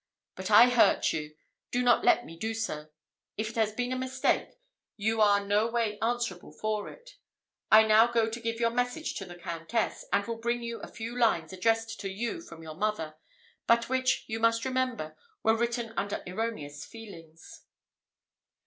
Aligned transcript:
But 0.35 0.49
I 0.49 0.67
hurt 0.69 1.13
you; 1.13 1.35
do 1.69 1.83
not 1.83 2.03
let 2.03 2.25
me 2.25 2.35
do 2.35 2.55
so. 2.55 2.87
If 3.37 3.51
it 3.51 3.55
has 3.57 3.71
been 3.71 3.91
a 3.91 3.95
mistake, 3.95 4.49
you 4.97 5.21
are 5.21 5.45
no 5.45 5.67
way 5.67 5.99
answerable 6.01 6.51
for 6.51 6.89
it. 6.89 7.17
I 7.71 7.83
now 7.83 8.07
go 8.11 8.27
to 8.27 8.39
give 8.39 8.59
your 8.59 8.71
message 8.71 9.13
to 9.17 9.25
the 9.25 9.35
Countess, 9.35 10.03
and 10.11 10.25
will 10.25 10.37
bring 10.39 10.63
you 10.63 10.79
a 10.79 10.87
few 10.87 11.15
lines 11.15 11.53
addressed 11.53 11.99
to 11.99 12.09
you 12.09 12.41
from 12.41 12.63
your 12.63 12.73
mother, 12.73 13.13
but 13.67 13.89
which, 13.89 14.23
you 14.25 14.39
must 14.39 14.65
remember, 14.65 15.15
were 15.43 15.55
written 15.55 15.93
under 15.95 16.23
erroneous 16.25 16.83
feelings." 16.83 17.65